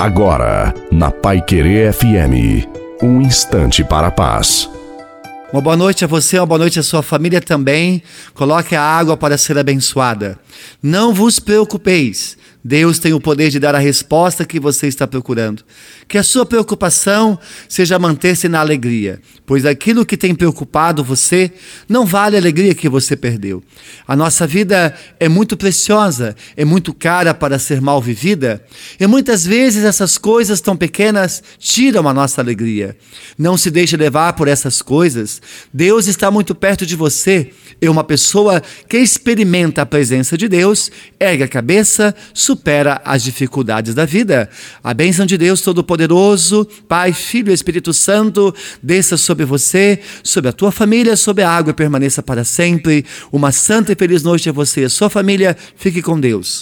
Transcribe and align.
Agora, 0.00 0.72
na 0.90 1.10
Pai 1.10 1.42
Querer 1.42 1.92
FM, 1.92 2.66
um 3.02 3.20
instante 3.20 3.84
para 3.84 4.06
a 4.06 4.10
paz. 4.10 4.66
Uma 5.52 5.60
boa 5.60 5.76
noite 5.76 6.06
a 6.06 6.08
você, 6.08 6.38
uma 6.38 6.46
boa 6.46 6.58
noite 6.60 6.78
à 6.80 6.82
sua 6.82 7.02
família 7.02 7.38
também. 7.38 8.02
Coloque 8.32 8.74
a 8.74 8.80
água 8.80 9.14
para 9.14 9.36
ser 9.36 9.58
abençoada. 9.58 10.38
Não 10.82 11.12
vos 11.12 11.38
preocupeis. 11.38 12.38
Deus 12.62 12.98
tem 12.98 13.12
o 13.12 13.20
poder 13.20 13.50
de 13.50 13.58
dar 13.58 13.74
a 13.74 13.78
resposta 13.78 14.44
que 14.44 14.60
você 14.60 14.86
está 14.86 15.06
procurando. 15.06 15.64
Que 16.06 16.18
a 16.18 16.22
sua 16.22 16.44
preocupação 16.44 17.38
seja 17.68 17.98
manter-se 17.98 18.48
na 18.48 18.60
alegria, 18.60 19.20
pois 19.46 19.64
aquilo 19.64 20.04
que 20.04 20.16
tem 20.16 20.34
preocupado 20.34 21.02
você 21.02 21.50
não 21.88 22.04
vale 22.04 22.36
a 22.36 22.38
alegria 22.38 22.74
que 22.74 22.88
você 22.88 23.16
perdeu. 23.16 23.62
A 24.06 24.14
nossa 24.14 24.46
vida 24.46 24.94
é 25.18 25.28
muito 25.28 25.56
preciosa, 25.56 26.36
é 26.56 26.64
muito 26.64 26.92
cara 26.92 27.32
para 27.32 27.58
ser 27.58 27.80
mal 27.80 28.00
vivida, 28.00 28.64
e 28.98 29.06
muitas 29.06 29.46
vezes 29.46 29.84
essas 29.84 30.18
coisas 30.18 30.60
tão 30.60 30.76
pequenas 30.76 31.42
tiram 31.58 32.08
a 32.08 32.14
nossa 32.14 32.40
alegria. 32.40 32.96
Não 33.38 33.56
se 33.56 33.70
deixe 33.70 33.96
levar 33.96 34.34
por 34.34 34.48
essas 34.48 34.82
coisas. 34.82 35.40
Deus 35.72 36.06
está 36.06 36.30
muito 36.30 36.54
perto 36.54 36.84
de 36.84 36.96
você. 36.96 37.50
É 37.80 37.88
uma 37.88 38.04
pessoa 38.04 38.62
que 38.88 38.98
experimenta 38.98 39.82
a 39.82 39.86
presença 39.86 40.36
de 40.36 40.48
Deus, 40.48 40.90
ergue 41.18 41.44
a 41.44 41.48
cabeça, 41.48 42.14
supera 42.50 43.00
as 43.04 43.22
dificuldades 43.22 43.94
da 43.94 44.04
vida. 44.04 44.50
A 44.82 44.92
bênção 44.92 45.24
de 45.24 45.38
Deus 45.38 45.60
Todo-Poderoso, 45.60 46.66
Pai, 46.88 47.12
Filho 47.12 47.52
e 47.52 47.54
Espírito 47.54 47.92
Santo, 47.92 48.52
desça 48.82 49.16
sobre 49.16 49.44
você, 49.44 50.00
sobre 50.24 50.50
a 50.50 50.52
tua 50.52 50.72
família, 50.72 51.14
sobre 51.14 51.44
a 51.44 51.50
água 51.50 51.70
e 51.70 51.74
permaneça 51.74 52.22
para 52.24 52.42
sempre. 52.42 53.04
Uma 53.30 53.52
santa 53.52 53.92
e 53.92 53.94
feliz 53.94 54.24
noite 54.24 54.48
a 54.48 54.52
você 54.52 54.80
e 54.80 54.84
a 54.86 54.90
sua 54.90 55.08
família. 55.08 55.56
Fique 55.76 56.02
com 56.02 56.18
Deus. 56.18 56.58